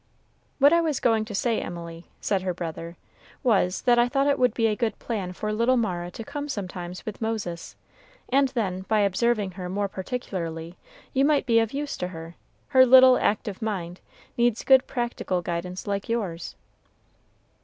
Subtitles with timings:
[0.57, 2.97] "What I was going to say, Emily," said her brother,
[3.43, 6.49] "was, that I thought it would be a good plan for little Mara to come
[6.49, 7.75] sometimes with Moses;
[8.27, 10.75] and then, by observing her more particularly,
[11.13, 12.33] you might be of use to her;
[12.69, 13.99] her little, active mind
[14.37, 16.55] needs good practical guidance like yours."